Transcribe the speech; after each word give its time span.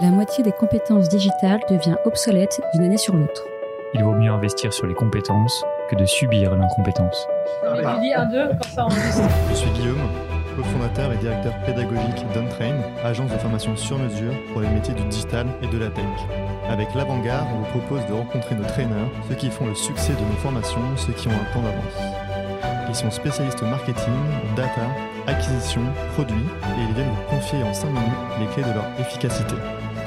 la 0.00 0.10
moitié 0.10 0.44
des 0.44 0.52
compétences 0.52 1.08
digitales 1.08 1.60
devient 1.68 1.96
obsolète 2.04 2.60
d'une 2.72 2.84
année 2.84 2.98
sur 2.98 3.16
l'autre. 3.16 3.42
Il 3.94 4.04
vaut 4.04 4.12
mieux 4.12 4.30
investir 4.30 4.72
sur 4.72 4.86
les 4.86 4.94
compétences 4.94 5.64
que 5.90 5.96
de 5.96 6.04
subir 6.04 6.54
l'incompétence. 6.54 7.26
Tu 7.62 8.00
dis 8.00 8.14
un, 8.14 8.26
deux, 8.26 8.48
quand 8.50 8.68
ça 8.68 8.84
enregistre. 8.84 9.22
Je 9.50 9.54
suis 9.54 9.70
Guillaume, 9.70 10.08
cofondateur 10.56 11.12
et 11.12 11.16
directeur 11.16 11.52
pédagogique 11.64 12.24
d'Untrain, 12.34 12.76
agence 13.02 13.30
de 13.30 13.38
formation 13.38 13.76
sur 13.76 13.98
mesure 13.98 14.34
pour 14.52 14.60
les 14.60 14.68
métiers 14.68 14.94
du 14.94 15.02
digital 15.04 15.46
et 15.62 15.66
de 15.66 15.78
la 15.78 15.88
tech. 15.88 16.04
Avec 16.68 16.94
l'Avant-Garde, 16.94 17.48
on 17.54 17.58
vous 17.60 17.78
propose 17.78 18.06
de 18.06 18.12
rencontrer 18.12 18.54
nos 18.54 18.64
traîneurs, 18.64 19.08
ceux 19.28 19.34
qui 19.34 19.50
font 19.50 19.66
le 19.66 19.74
succès 19.74 20.12
de 20.12 20.20
nos 20.20 20.38
formations, 20.38 20.96
ceux 20.96 21.14
qui 21.14 21.28
ont 21.28 21.32
un 21.32 21.54
temps 21.54 21.62
d'avance. 21.62 22.18
Ils 22.88 22.94
sont 22.94 23.10
spécialistes 23.10 23.62
marketing, 23.62 24.14
data, 24.56 24.80
acquisition, 25.26 25.82
produits 26.14 26.36
et 26.36 26.82
ils 26.88 26.94
viennent 26.94 27.08
vous 27.08 27.36
confier 27.36 27.62
en 27.62 27.72
5 27.72 27.88
minutes 27.88 28.02
les 28.40 28.46
clés 28.46 28.62
de 28.62 28.74
leur 28.74 28.86
efficacité. 28.98 29.54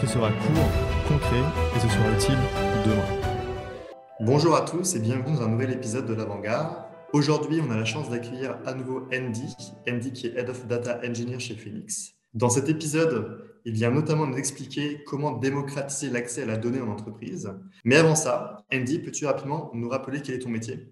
Ce 0.01 0.07
sera 0.07 0.31
court, 0.31 0.71
concret 1.07 1.43
et 1.75 1.79
ce 1.79 1.87
sera 1.87 2.11
utile 2.11 2.37
demain. 2.83 3.93
Bonjour 4.19 4.55
à 4.55 4.61
tous 4.61 4.95
et 4.95 4.99
bienvenue 4.99 5.35
dans 5.35 5.43
un 5.43 5.47
nouvel 5.47 5.69
épisode 5.69 6.07
de 6.07 6.15
l'Avant-Garde. 6.15 6.75
Aujourd'hui, 7.13 7.61
on 7.63 7.69
a 7.69 7.77
la 7.77 7.85
chance 7.85 8.09
d'accueillir 8.09 8.57
à 8.65 8.73
nouveau 8.73 9.07
Andy, 9.13 9.55
Andy 9.87 10.11
qui 10.11 10.25
est 10.25 10.35
Head 10.35 10.49
of 10.49 10.65
Data 10.65 10.99
Engineer 11.07 11.37
chez 11.37 11.53
Phoenix. 11.53 12.13
Dans 12.33 12.49
cet 12.49 12.67
épisode, 12.67 13.45
il 13.63 13.73
vient 13.73 13.91
notamment 13.91 14.25
nous 14.25 14.37
expliquer 14.37 15.03
comment 15.05 15.33
démocratiser 15.33 16.11
l'accès 16.11 16.41
à 16.41 16.45
la 16.47 16.57
donnée 16.57 16.81
en 16.81 16.87
entreprise. 16.87 17.53
Mais 17.85 17.97
avant 17.97 18.15
ça, 18.15 18.65
Andy, 18.73 18.97
peux-tu 18.97 19.27
rapidement 19.27 19.69
nous 19.75 19.87
rappeler 19.87 20.23
quel 20.23 20.33
est 20.33 20.39
ton 20.39 20.49
métier? 20.49 20.91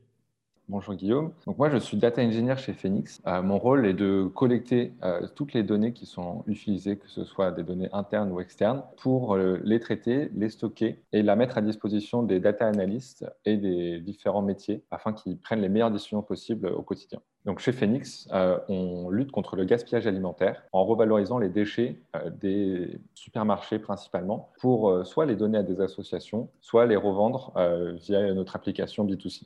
Bonjour 0.70 0.94
Guillaume. 0.94 1.32
Donc 1.48 1.58
moi, 1.58 1.72
je 1.72 1.78
suis 1.78 1.98
data 1.98 2.22
engineer 2.22 2.56
chez 2.56 2.74
Phoenix. 2.74 3.24
Euh, 3.26 3.42
mon 3.42 3.58
rôle 3.58 3.88
est 3.88 3.96
de 3.96 4.30
collecter 4.36 4.94
euh, 5.02 5.26
toutes 5.36 5.54
les 5.54 5.64
données 5.64 5.94
qui 5.94 6.06
sont 6.06 6.44
utilisées, 6.46 6.98
que 6.98 7.10
ce 7.10 7.24
soit 7.24 7.50
des 7.52 7.64
données 7.64 7.90
internes 7.92 8.32
ou 8.32 8.40
externes, 8.40 8.84
pour 8.98 9.34
euh, 9.34 9.60
les 9.64 9.80
traiter, 9.80 10.30
les 10.36 10.50
stocker 10.50 11.02
et 11.12 11.24
la 11.24 11.36
mettre 11.36 11.58
à 11.58 11.62
disposition 11.62 12.22
des 12.22 12.40
data 12.40 12.68
analysts 12.68 13.26
et 13.46 13.58
des 13.58 14.00
différents 14.00 14.44
métiers 14.44 14.84
afin 14.92 15.12
qu'ils 15.12 15.40
prennent 15.40 15.62
les 15.62 15.70
meilleures 15.70 15.90
décisions 15.90 16.22
possibles 16.22 16.68
au 16.68 16.84
quotidien. 16.84 17.20
Donc 17.46 17.58
chez 17.62 17.72
Phoenix, 17.72 18.28
on 18.68 19.10
lutte 19.10 19.32
contre 19.32 19.56
le 19.56 19.64
gaspillage 19.64 20.06
alimentaire 20.06 20.62
en 20.74 20.84
revalorisant 20.84 21.40
les 21.40 21.50
déchets 21.50 22.00
des 22.40 23.00
supermarchés 23.16 23.80
principalement 23.80 24.52
pour 24.60 25.06
soit 25.08 25.26
les 25.26 25.38
donner 25.38 25.58
à 25.58 25.64
des 25.64 25.80
associations, 25.80 26.50
soit 26.60 26.86
les 26.86 26.98
revendre 26.98 27.54
via 28.02 28.34
notre 28.34 28.58
application 28.58 29.06
B2C. 29.06 29.46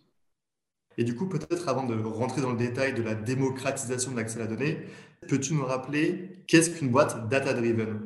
Et 0.97 1.03
du 1.03 1.15
coup, 1.15 1.27
peut-être 1.27 1.67
avant 1.69 1.83
de 1.83 1.95
rentrer 2.03 2.41
dans 2.41 2.51
le 2.51 2.57
détail 2.57 2.93
de 2.93 3.01
la 3.01 3.15
démocratisation 3.15 4.11
de 4.11 4.17
l'accès 4.17 4.39
à 4.39 4.43
la 4.43 4.47
donnée, 4.47 4.79
peux-tu 5.27 5.53
nous 5.53 5.65
rappeler 5.65 6.43
qu'est-ce 6.47 6.69
qu'une 6.69 6.89
boîte 6.89 7.29
data-driven? 7.29 7.99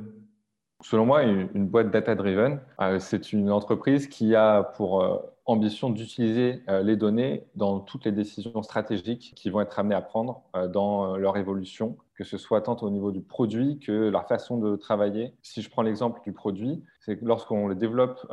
Selon 0.81 1.05
moi, 1.05 1.23
une, 1.23 1.67
boîte 1.67 1.91
data-driven, 1.91 2.61
euh, 2.79 2.99
c'est 2.99 3.33
une 3.33 3.51
entreprise 3.51 4.07
qui 4.07 4.35
a 4.35 4.63
pour 4.63 5.03
euh, 5.03 5.17
ambition 5.47 5.89
d'utiliser 5.89 6.61
euh, 6.69 6.83
les 6.83 6.95
données 6.95 7.45
dans 7.55 7.79
toutes 7.79 8.05
les 8.05 8.11
décisions 8.11 8.61
stratégiques 8.61 9.33
qui 9.35 9.49
vont 9.49 9.61
être 9.61 9.79
amenées 9.79 9.95
à 9.95 10.01
prendre 10.01 10.43
dans 10.71 11.17
leur 11.17 11.37
évolution, 11.37 11.97
que 12.15 12.23
ce 12.23 12.37
soit 12.37 12.61
tant 12.61 12.75
au 12.81 12.89
niveau 12.89 13.11
du 13.11 13.21
produit 13.21 13.79
que 13.79 14.09
leur 14.09 14.27
façon 14.27 14.57
de 14.57 14.75
travailler. 14.75 15.33
Si 15.41 15.61
je 15.61 15.69
prends 15.69 15.81
l'exemple 15.81 16.21
du 16.23 16.33
produit, 16.33 16.83
c'est 16.99 17.21
lorsqu'on 17.21 17.73
développe 17.73 18.25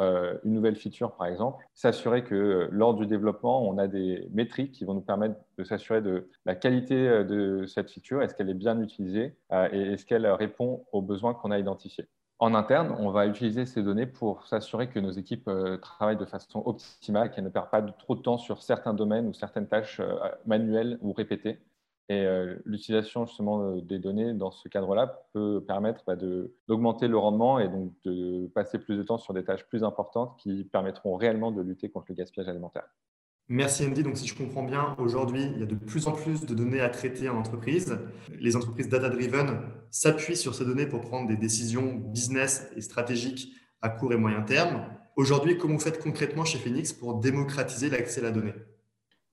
une 0.45 0.53
nouvelle 0.53 0.77
feature, 0.77 1.13
par 1.13 1.27
exemple, 1.27 1.65
s'assurer 1.75 2.25
que 2.25 2.69
lors 2.71 2.95
du 2.95 3.07
développement, 3.07 3.67
on 3.67 3.79
a 3.79 3.87
des 3.87 4.29
métriques 4.33 4.73
qui 4.73 4.85
vont 4.85 4.95
nous 4.95 5.01
permettre 5.01 5.37
de 5.59 5.65
s'assurer 5.65 6.01
de 6.01 6.29
la 6.47 6.55
qualité 6.55 7.25
de 7.25 7.67
cette 7.67 7.91
feature, 7.91 8.23
est-ce 8.23 8.35
qu'elle 8.35 8.51
est 8.51 8.55
bien 8.55 8.81
utilisée 8.81 9.37
et 9.73 9.81
est-ce 9.93 10.05
qu'elle 10.05 10.27
répond 10.27 10.85
aux 10.93 11.03
besoins 11.03 11.35
qu'on 11.35 11.51
a 11.51 11.59
identifiés. 11.59 12.09
En 12.41 12.55
interne, 12.55 12.95
on 12.99 13.11
va 13.11 13.27
utiliser 13.27 13.65
ces 13.65 13.83
données 13.83 14.07
pour 14.07 14.47
s'assurer 14.47 14.89
que 14.89 14.99
nos 14.99 15.13
équipes 15.13 15.47
euh, 15.49 15.77
travaillent 15.79 16.17
de 16.17 16.25
façon 16.25 16.63
optimale, 16.67 17.31
qu'elles 17.31 17.45
ne 17.45 17.49
perdent 17.49 17.71
pas 17.71 17.81
trop 17.83 18.17
de 18.17 18.23
temps 18.23 18.39
sur 18.39 18.63
certains 18.63 18.93
domaines 18.93 19.29
ou 19.29 19.33
certaines 19.33 19.69
tâches 19.69 20.01
euh, 20.01 20.17
manuelles 20.45 20.99
ou 21.01 21.13
répétées. 21.13 21.61
Et 22.09 22.27
euh, 22.27 22.57
l'utilisation 22.67 23.25
justement 23.25 23.77
des 23.77 23.99
données 23.99 24.35
dans 24.35 24.51
ce 24.51 24.69
cadre-là 24.69 25.23
peut 25.33 25.65
permettre 25.67 26.03
bah, 26.07 26.17
d'augmenter 26.69 27.09
le 27.09 27.17
rendement 27.17 27.59
et 27.61 27.69
donc 27.69 27.93
de 28.05 28.47
passer 28.49 28.79
plus 28.79 28.99
de 28.99 29.03
temps 29.03 29.17
sur 29.17 29.33
des 29.33 29.45
tâches 29.45 29.65
plus 29.67 29.85
importantes 29.85 30.37
qui 30.39 30.65
permettront 30.65 31.17
réellement 31.17 31.51
de 31.51 31.63
lutter 31.63 31.89
contre 31.89 32.07
le 32.11 32.15
gaspillage 32.17 32.49
alimentaire. 32.49 32.89
Merci 33.49 33.87
Andy. 33.87 34.03
Donc, 34.03 34.17
si 34.17 34.27
je 34.27 34.35
comprends 34.35 34.63
bien, 34.63 34.97
aujourd'hui, 34.99 35.43
il 35.55 35.61
y 35.61 35.63
a 35.63 35.67
de 35.67 35.75
plus 35.75 36.07
en 36.07 36.13
plus 36.13 36.47
de 36.47 36.55
données 36.55 36.81
à 36.81 36.89
traiter 36.89 37.29
en 37.29 37.37
entreprise. 37.37 37.99
Les 38.41 38.57
entreprises 38.57 38.89
data-driven 38.89 39.61
s'appuient 39.91 40.37
sur 40.37 40.55
ces 40.55 40.65
données 40.65 40.87
pour 40.87 41.03
prendre 41.03 41.29
des 41.29 41.37
décisions 41.37 41.95
business 41.95 42.71
et 42.75 42.81
stratégiques 42.81 43.53
à 43.83 43.91
court 43.91 44.15
et 44.15 44.17
moyen 44.17 44.41
terme. 44.43 44.87
Aujourd'hui, 45.17 45.59
comment 45.59 45.75
vous 45.75 45.81
faites 45.81 46.03
concrètement 46.03 46.45
chez 46.45 46.59
Phoenix 46.59 46.93
pour 46.93 47.21
démocratiser 47.21 47.91
l'accès 47.91 48.21
à 48.21 48.25
la 48.25 48.31
donnée? 48.31 48.55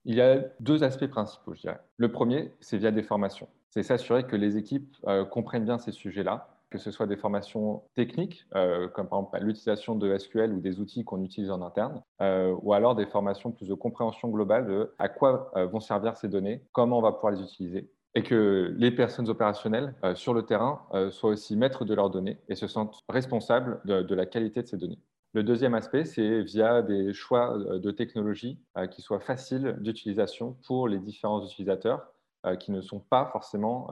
Il 0.04 0.14
y 0.14 0.20
a 0.20 0.44
deux 0.60 0.84
aspects 0.84 1.06
principaux, 1.06 1.54
je 1.54 1.62
dirais. 1.62 1.80
Le 1.96 2.12
premier, 2.12 2.52
c'est 2.60 2.76
via 2.76 2.90
des 2.90 3.02
formations. 3.02 3.48
C'est 3.70 3.82
s'assurer 3.82 4.26
que 4.26 4.36
les 4.36 4.58
équipes 4.58 4.94
euh, 5.06 5.24
comprennent 5.24 5.64
bien 5.64 5.78
ces 5.78 5.92
sujets-là 5.92 6.48
que 6.72 6.78
ce 6.78 6.90
soit 6.90 7.06
des 7.06 7.16
formations 7.16 7.82
techniques, 7.94 8.46
euh, 8.54 8.88
comme 8.88 9.08
par 9.08 9.18
exemple 9.18 9.30
bah, 9.34 9.38
l'utilisation 9.40 9.94
de 9.94 10.16
SQL 10.16 10.52
ou 10.54 10.60
des 10.60 10.80
outils 10.80 11.04
qu'on 11.04 11.22
utilise 11.22 11.50
en 11.50 11.60
interne, 11.60 12.02
euh, 12.22 12.56
ou 12.62 12.72
alors 12.72 12.94
des 12.94 13.04
formations 13.04 13.52
plus 13.52 13.68
de 13.68 13.74
compréhension 13.74 14.28
globale 14.28 14.66
de 14.66 14.94
à 14.98 15.10
quoi 15.10 15.52
euh, 15.54 15.66
vont 15.66 15.80
servir 15.80 16.16
ces 16.16 16.28
données, 16.28 16.64
comment 16.72 16.98
on 16.98 17.02
va 17.02 17.12
pouvoir 17.12 17.34
les 17.34 17.42
utiliser, 17.42 17.90
et 18.14 18.22
que 18.22 18.74
les 18.78 18.90
personnes 18.90 19.28
opérationnelles 19.28 19.94
sur 20.14 20.34
le 20.34 20.42
terrain 20.42 20.82
soient 21.10 21.30
aussi 21.30 21.56
maîtres 21.56 21.86
de 21.86 21.94
leurs 21.94 22.10
données 22.10 22.36
et 22.48 22.54
se 22.54 22.66
sentent 22.66 23.00
responsables 23.08 23.80
de, 23.86 24.14
la 24.14 24.26
qualité 24.26 24.60
de 24.60 24.66
ces 24.66 24.76
données. 24.76 24.98
Le 25.32 25.42
deuxième 25.42 25.72
aspect, 25.72 26.04
c'est 26.04 26.42
via 26.42 26.82
des 26.82 27.14
choix 27.14 27.56
de 27.56 27.90
technologies 27.90 28.60
qui 28.90 29.00
soient 29.00 29.20
faciles 29.20 29.78
d'utilisation 29.80 30.58
pour 30.66 30.88
les 30.88 30.98
différents 30.98 31.42
utilisateurs 31.42 32.12
qui 32.60 32.70
ne 32.70 32.82
sont 32.82 33.00
pas 33.00 33.30
forcément 33.32 33.88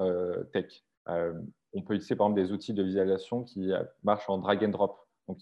tech 0.53 0.85
on 1.73 1.83
peut 1.83 1.95
utiliser 1.95 2.17
par 2.17 2.29
exemple 2.29 2.43
des 2.43 2.53
outils 2.53 2.75
de 2.75 2.83
visualisation 2.83 3.43
qui 3.43 3.73
euh, 3.73 3.83
marchent 4.03 4.29
en 4.29 4.39
drag 4.39 4.65
and 4.65 4.69
drop, 4.69 5.07
donc 5.29 5.39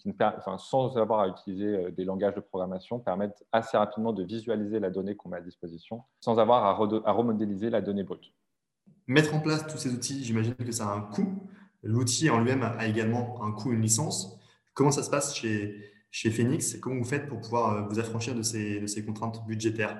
sans 0.59 0.97
avoir 0.97 1.21
à 1.21 1.27
utiliser 1.27 1.65
euh, 1.65 1.91
des 1.91 2.05
langages 2.05 2.35
de 2.35 2.41
programmation, 2.41 2.99
permettent 2.99 3.43
assez 3.51 3.77
rapidement 3.77 4.13
de 4.13 4.23
visualiser 4.23 4.79
la 4.79 4.89
donnée 4.89 5.15
qu'on 5.15 5.29
met 5.29 5.37
à 5.37 5.41
disposition, 5.41 6.03
sans 6.19 6.39
avoir 6.39 6.65
à, 6.65 7.11
remodéliser 7.11 7.69
la 7.69 7.81
donnée 7.81 8.03
brute. 8.03 8.33
Mettre 9.07 9.33
en 9.33 9.39
place 9.39 9.65
tous 9.65 9.77
ces 9.77 9.91
outils, 9.91 10.23
j'imagine 10.23 10.55
que 10.55 10.71
ça 10.71 10.87
a 10.87 10.95
un 10.95 11.01
coût. 11.01 11.41
L'outil 11.81 12.29
en 12.29 12.39
lui-même 12.39 12.61
a 12.61 12.85
également 12.85 13.43
un 13.43 13.51
coût, 13.51 13.71
une 13.71 13.81
licence. 13.81 14.37
Comment 14.73 14.91
ça 14.91 15.01
se 15.01 15.09
passe 15.09 15.35
chez, 15.35 15.91
chez 16.11 16.29
Phoenix? 16.29 16.77
Comment 16.77 16.97
vous 16.97 17.05
faites 17.05 17.27
pour 17.27 17.41
pouvoir 17.41 17.73
euh, 17.73 17.81
vous 17.89 17.99
affranchir 17.99 18.35
de 18.35 18.43
ces, 18.43 18.79
de 18.79 18.87
ces 18.87 19.03
contraintes 19.03 19.43
budgétaires? 19.47 19.99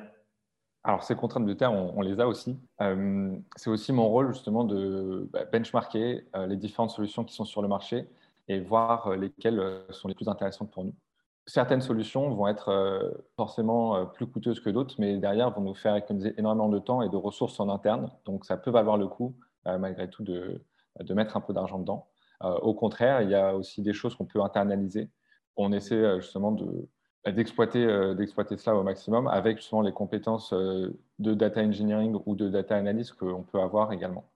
Alors, 0.84 1.04
ces 1.04 1.16
contraintes 1.16 1.46
de 1.46 1.54
terre, 1.54 1.74
on, 1.74 2.02
les 2.02 2.20
a 2.22 2.28
aussi. 2.28 2.58
Euh, 2.82 3.38
c'est 3.58 3.70
aussi 3.70 3.92
mon 3.92 4.08
rôle, 4.08 4.34
justement, 4.34 4.64
de 4.64 5.28
bah, 5.32 5.44
benchmarker 5.52 6.26
euh, 6.36 6.48
les 6.48 6.56
différentes 6.56 6.92
solutions 6.92 7.26
qui 7.26 7.36
sont 7.36 7.44
sur 7.44 7.62
le 7.62 7.68
marché 7.68 8.08
et 8.48 8.62
voir 8.62 9.08
euh, 9.08 9.16
lesquelles 9.18 9.62
sont 9.90 10.08
les 10.08 10.16
plus 10.16 10.30
intéressantes 10.30 10.72
pour 10.72 10.86
nous. 10.86 10.94
Certaines 11.46 11.82
solutions 11.82 12.30
vont 12.30 12.48
être 12.48 13.12
forcément 13.36 14.06
plus 14.06 14.28
coûteuses 14.28 14.60
que 14.60 14.70
d'autres, 14.70 14.96
mais 15.00 15.18
derrière 15.18 15.50
vont 15.50 15.62
nous 15.62 15.74
faire 15.74 15.96
économiser 15.96 16.36
énormément 16.38 16.70
de 16.70 16.78
temps 16.78 17.02
et 17.02 17.10
de 17.10 17.18
ressources 17.18 17.60
en 17.60 17.70
interne. 17.70 18.12
Donc, 18.26 18.46
ça 18.46 18.56
peut 18.56 18.70
valoir 18.70 18.98
le 18.98 19.08
coup, 19.08 19.36
malgré 19.66 20.08
tout, 20.12 20.24
de, 20.24 20.62
de, 21.00 21.14
mettre 21.16 21.38
un 21.38 21.42
peu 21.42 21.52
d'argent 21.52 21.80
dedans. 21.80 22.08
au 22.42 22.76
contraire, 22.76 23.24
il 23.24 23.32
y 23.32 23.36
a 23.36 23.56
aussi 23.56 23.82
des 23.82 23.94
choses 23.94 24.14
qu'on 24.14 24.26
peut 24.26 24.44
internaliser. 24.44 25.10
On 25.58 25.72
essaie 25.72 26.22
justement 26.22 26.52
de, 26.52 26.88
d'exploiter 27.26 27.86
euh, 27.86 28.14
d'exploiter 28.14 28.58
cela 28.58 28.76
au 28.76 28.84
maximum 28.84 29.28
avec 29.28 29.58
justement 29.58 29.82
les 29.82 29.92
compétences 29.92 30.54
euh, 30.54 30.98
de 31.20 31.34
data 31.34 31.62
engineering 31.62 32.18
ou 32.26 32.36
de 32.36 32.50
data 32.50 32.76
analyst 32.76 33.14
qu'on 33.14 33.44
peut 33.44 33.60
avoir 33.60 33.92
également. 33.92 34.30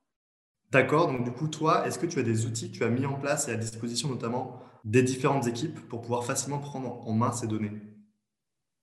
D'accord, 0.72 1.08
donc 1.08 1.24
du 1.24 1.32
coup, 1.32 1.48
toi, 1.48 1.86
est-ce 1.86 2.00
que 2.00 2.08
tu 2.08 2.20
as 2.20 2.24
des 2.24 2.46
outils 2.48 2.72
que 2.72 2.78
tu 2.78 2.84
as 2.84 2.90
mis 2.90 3.06
en 3.06 3.14
place 3.14 3.48
et 3.48 3.52
à 3.52 3.56
disposition 3.56 4.10
notamment 4.10 4.60
des 4.84 5.04
différentes 5.04 5.48
équipes 5.48 5.80
pour 5.88 6.02
pouvoir 6.02 6.26
facilement 6.26 6.58
prendre 6.58 7.08
en 7.08 7.14
main 7.14 7.32
ces 7.32 7.48
données? 7.48 7.72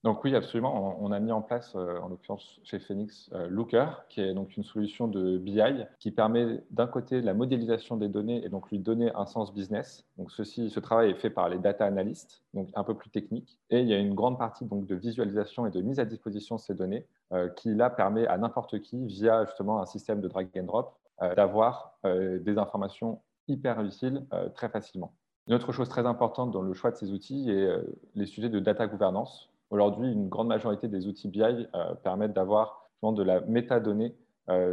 Donc 0.02 0.24
oui, 0.24 0.34
absolument. 0.34 0.96
On 0.98 1.12
a 1.12 1.20
mis 1.20 1.30
en 1.30 1.42
place, 1.42 1.74
euh, 1.76 1.98
en 1.98 2.08
l'occurrence 2.08 2.58
chez 2.62 2.78
Phoenix, 2.78 3.28
euh, 3.34 3.48
Looker, 3.50 4.06
qui 4.08 4.22
est 4.22 4.32
donc 4.32 4.56
une 4.56 4.64
solution 4.64 5.08
de 5.08 5.36
BI 5.36 5.60
qui 5.98 6.10
permet 6.10 6.64
d'un 6.70 6.86
côté 6.86 7.20
la 7.20 7.34
modélisation 7.34 7.98
des 7.98 8.08
données 8.08 8.42
et 8.42 8.48
donc 8.48 8.70
lui 8.70 8.78
donner 8.78 9.12
un 9.14 9.26
sens 9.26 9.52
business. 9.52 10.06
Donc 10.16 10.30
ceci, 10.32 10.70
ce 10.70 10.80
travail 10.80 11.10
est 11.10 11.16
fait 11.16 11.28
par 11.28 11.50
les 11.50 11.58
data 11.58 11.84
analysts, 11.84 12.42
donc 12.54 12.70
un 12.74 12.82
peu 12.82 12.94
plus 12.94 13.10
technique. 13.10 13.58
Et 13.68 13.80
il 13.80 13.88
y 13.88 13.92
a 13.92 13.98
une 13.98 14.14
grande 14.14 14.38
partie 14.38 14.64
donc 14.64 14.86
de 14.86 14.94
visualisation 14.94 15.66
et 15.66 15.70
de 15.70 15.82
mise 15.82 16.00
à 16.00 16.06
disposition 16.06 16.56
de 16.56 16.60
ces 16.60 16.74
données 16.74 17.06
euh, 17.32 17.50
qui 17.50 17.74
là 17.74 17.90
permet 17.90 18.26
à 18.26 18.38
n'importe 18.38 18.80
qui, 18.80 19.04
via 19.04 19.44
justement 19.44 19.82
un 19.82 19.86
système 19.86 20.22
de 20.22 20.28
drag 20.28 20.48
and 20.56 20.64
drop, 20.64 20.96
d'avoir 21.36 21.98
des 22.02 22.56
informations 22.56 23.20
hyper 23.46 23.82
utiles 23.82 24.24
très 24.54 24.70
facilement. 24.70 25.12
Une 25.48 25.54
autre 25.54 25.70
chose 25.70 25.90
très 25.90 26.06
importante 26.06 26.50
dans 26.50 26.62
le 26.62 26.72
choix 26.72 26.90
de 26.90 26.96
ces 26.96 27.12
outils 27.12 27.50
est 27.50 27.68
les 28.14 28.24
sujets 28.24 28.48
de 28.48 28.58
data 28.58 28.86
gouvernance. 28.86 29.50
Aujourd'hui, 29.70 30.12
une 30.12 30.28
grande 30.28 30.48
majorité 30.48 30.88
des 30.88 31.06
outils 31.06 31.28
BI 31.28 31.42
euh, 31.42 31.94
permettent 32.02 32.34
d'avoir 32.34 32.90
de 33.02 33.22
la 33.22 33.40
métadonnée 33.40 34.14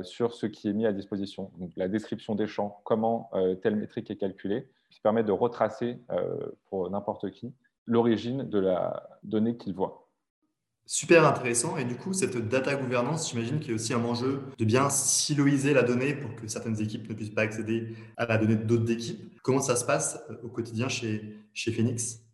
sur 0.01 0.33
ce 0.33 0.47
qui 0.47 0.67
est 0.67 0.73
mis 0.73 0.85
à 0.85 0.91
disposition. 0.91 1.51
Donc, 1.59 1.71
la 1.77 1.87
description 1.87 2.35
des 2.35 2.45
champs, 2.47 2.81
comment 2.83 3.31
telle 3.61 3.77
métrique 3.77 4.11
est 4.11 4.17
calculée, 4.17 4.67
qui 4.89 4.99
permet 4.99 5.23
de 5.23 5.31
retracer 5.31 6.01
pour 6.65 6.89
n'importe 6.89 7.31
qui 7.31 7.53
l'origine 7.85 8.43
de 8.49 8.59
la 8.59 9.09
donnée 9.23 9.55
qu'il 9.55 9.73
voit. 9.73 10.07
Super 10.85 11.25
intéressant. 11.25 11.75
Et 11.77 11.83
du 11.83 11.95
coup, 11.95 12.13
cette 12.13 12.37
data 12.47 12.75
gouvernance, 12.75 13.29
j'imagine 13.29 13.59
qu'il 13.59 13.69
y 13.69 13.71
a 13.71 13.75
aussi 13.75 13.93
un 13.93 14.03
enjeu 14.05 14.43
de 14.57 14.65
bien 14.65 14.89
siloiser 14.89 15.73
la 15.73 15.83
donnée 15.83 16.13
pour 16.13 16.33
que 16.35 16.47
certaines 16.47 16.79
équipes 16.81 17.09
ne 17.09 17.13
puissent 17.13 17.33
pas 17.33 17.41
accéder 17.41 17.95
à 18.15 18.25
la 18.25 18.37
donnée 18.37 18.55
d'autres 18.55 18.89
équipes. 18.89 19.37
Comment 19.41 19.59
ça 19.59 19.75
se 19.75 19.85
passe 19.85 20.17
euh, 20.29 20.35
au 20.43 20.47
quotidien 20.47 20.87
chez, 20.87 21.37
chez 21.53 21.73
Phoenix? 21.73 22.26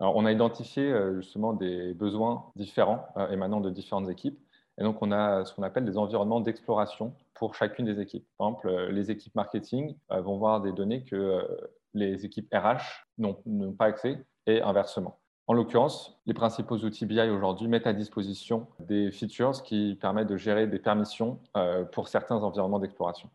On 0.00 0.24
a 0.24 0.32
identifié 0.32 0.90
euh, 0.90 1.16
justement 1.16 1.52
des 1.52 1.94
besoins 1.94 2.50
différents 2.56 3.06
euh, 3.16 3.30
émanant 3.30 3.60
de 3.60 3.70
différentes 3.70 4.08
équipes. 4.08 4.38
Et 4.78 4.82
donc, 4.82 5.02
on 5.02 5.12
a 5.12 5.44
ce 5.44 5.54
qu'on 5.54 5.62
appelle 5.62 5.84
des 5.84 5.98
environnements 5.98 6.40
d'exploration 6.40 7.14
pour 7.34 7.54
chacune 7.54 7.84
des 7.84 8.00
équipes. 8.00 8.26
Par 8.38 8.48
exemple, 8.48 8.88
les 8.90 9.10
équipes 9.10 9.34
marketing 9.34 9.94
vont 10.08 10.38
voir 10.38 10.62
des 10.62 10.72
données 10.72 11.04
que 11.04 11.46
les 11.92 12.24
équipes 12.24 12.48
RH 12.54 13.04
n'ont 13.18 13.36
pas 13.76 13.86
accès 13.86 14.24
et 14.46 14.62
inversement. 14.62 15.20
En 15.50 15.52
l'occurrence, 15.52 16.16
les 16.26 16.32
principaux 16.32 16.76
outils 16.76 17.06
BI 17.06 17.20
aujourd'hui 17.22 17.66
mettent 17.66 17.88
à 17.88 17.92
disposition 17.92 18.68
des 18.78 19.10
features 19.10 19.64
qui 19.64 19.98
permettent 20.00 20.28
de 20.28 20.36
gérer 20.36 20.68
des 20.68 20.78
permissions 20.78 21.40
euh, 21.56 21.84
pour 21.84 22.06
certains 22.06 22.36
environnements 22.36 22.78
d'exploration. 22.78 23.28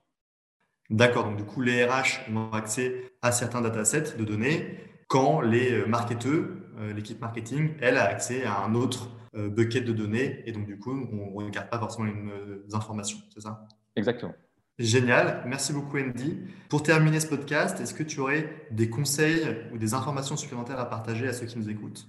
D'accord, 0.90 1.26
donc 1.26 1.36
du 1.36 1.44
coup, 1.44 1.60
les 1.60 1.84
RH 1.84 2.30
ont 2.34 2.54
accès 2.54 3.12
à 3.22 3.34
certains 3.34 3.60
datasets 3.60 4.16
de 4.18 4.24
données 4.24 4.78
quand 5.08 5.42
les 5.42 5.72
euh, 5.72 5.86
marketeurs, 5.86 6.46
euh, 6.80 6.94
l'équipe 6.94 7.20
marketing, 7.22 7.74
elle 7.82 7.98
a 7.98 8.06
accès 8.06 8.46
à 8.46 8.64
un 8.64 8.76
autre 8.76 9.10
bucket 9.38 9.84
de 9.84 9.92
données 9.92 10.44
et 10.46 10.54
donc 10.54 10.66
du 10.66 10.80
coup, 10.80 10.92
on 10.92 11.42
ne 11.42 11.46
regarde 11.48 11.70
pas 11.70 11.78
forcément 11.78 12.10
les 12.10 12.74
informations, 12.74 13.18
c'est 13.34 13.42
ça? 13.42 13.68
Exactement. 13.98 14.34
Génial, 14.80 15.44
merci 15.46 15.74
beaucoup 15.74 15.98
Andy. 15.98 16.40
Pour 16.70 16.84
terminer 16.84 17.20
ce 17.20 17.28
podcast, 17.28 17.82
est-ce 17.82 17.94
que 17.94 18.04
tu 18.04 18.22
aurais 18.22 18.68
des 18.72 18.90
conseils 18.90 19.42
ou 19.74 19.78
des 19.78 19.94
informations 19.94 20.38
supplémentaires 20.38 20.80
à 20.80 20.86
partager 20.86 21.28
à 21.28 21.34
ceux 21.34 21.48
qui 21.48 21.60
nous 21.60 21.70
écoutent? 21.70 22.08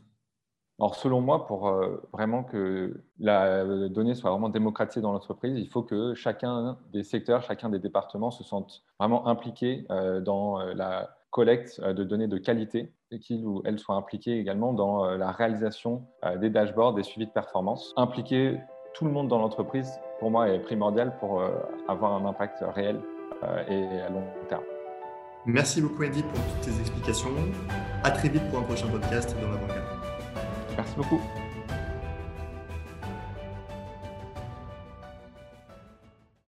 Alors, 0.79 0.95
selon 0.95 1.23
moi, 1.23 1.47
pour 1.47 1.69
euh, 1.69 2.03
vraiment 2.13 2.45
que 2.45 3.03
la 3.19 3.89
donnée 3.89 4.15
soit 4.15 4.31
vraiment 4.31 4.51
démocratisée 4.51 5.01
dans 5.01 5.13
l'entreprise, 5.13 5.59
il 5.59 5.71
faut 5.71 5.83
que 5.83 6.15
chacun 6.15 6.79
des 6.93 7.03
secteurs, 7.03 7.43
chacun 7.43 7.71
des 7.71 7.79
départements 7.79 8.31
se 8.31 8.45
sente 8.45 8.85
vraiment 8.99 9.27
impliqué 9.27 9.87
euh, 9.91 10.21
dans 10.21 10.61
euh, 10.61 10.75
la 10.75 11.17
collecte 11.37 11.81
de 11.81 12.03
données 12.03 12.29
de 12.29 12.39
qualité 12.39 12.93
et 13.11 13.21
qu'il 13.21 13.45
ou 13.45 13.63
elle 13.67 13.79
soit 13.79 13.95
impliqué 13.95 14.39
également 14.39 14.73
dans 14.73 15.05
la 15.05 15.31
réalisation 15.31 16.03
des 16.41 16.51
dashboards, 16.51 16.95
des 16.95 17.03
suivis 17.03 17.27
de 17.27 17.33
performance. 17.33 17.93
Impliquer 17.97 18.59
tout 18.95 19.05
le 19.05 19.11
monde 19.11 19.29
dans 19.29 19.39
l'entreprise 19.39 20.01
pour 20.19 20.31
moi, 20.31 20.49
est 20.49 20.59
primordial 20.61 21.17
pour 21.19 21.41
euh, 21.41 21.51
avoir 21.89 22.15
un 22.15 22.25
impact 22.27 22.65
réel 22.75 23.01
euh, 23.43 23.65
et 23.69 24.01
à 24.01 24.09
long 24.09 24.25
terme. 24.49 24.65
Merci 25.45 25.81
beaucoup, 25.81 26.05
Andy, 26.05 26.23
pour 26.23 26.33
toutes 26.33 26.61
tes 26.63 26.81
explications. 26.81 27.29
À 28.03 28.11
très 28.11 28.29
vite 28.29 28.43
pour 28.51 28.61
un 28.61 28.63
prochain 28.63 28.89
podcast 28.89 29.37
dans 29.41 29.51
la 29.51 29.57
banque. 29.57 29.77
Merci 30.77 30.97
beaucoup. 30.97 31.21